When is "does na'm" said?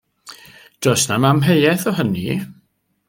0.85-1.27